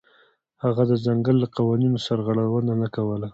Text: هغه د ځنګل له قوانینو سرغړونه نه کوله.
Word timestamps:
هغه 0.63 0.83
د 0.91 0.93
ځنګل 1.05 1.35
له 1.43 1.47
قوانینو 1.55 1.97
سرغړونه 2.05 2.73
نه 2.81 2.87
کوله. 2.95 3.27